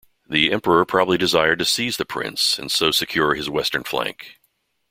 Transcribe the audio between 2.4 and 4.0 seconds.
and so secure his western